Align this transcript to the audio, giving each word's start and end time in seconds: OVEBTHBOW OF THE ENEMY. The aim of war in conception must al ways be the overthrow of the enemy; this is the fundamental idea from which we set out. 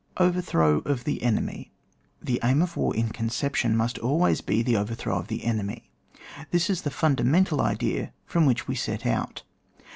OVEBTHBOW 0.17 0.83
OF 0.87 1.03
THE 1.03 1.21
ENEMY. 1.21 1.71
The 2.23 2.39
aim 2.43 2.63
of 2.63 2.75
war 2.75 2.95
in 2.95 3.09
conception 3.09 3.77
must 3.77 3.99
al 3.99 4.17
ways 4.17 4.41
be 4.41 4.63
the 4.63 4.75
overthrow 4.75 5.19
of 5.19 5.27
the 5.27 5.43
enemy; 5.45 5.91
this 6.49 6.71
is 6.71 6.81
the 6.81 6.89
fundamental 6.89 7.61
idea 7.61 8.11
from 8.25 8.47
which 8.47 8.67
we 8.67 8.73
set 8.73 9.05
out. 9.05 9.43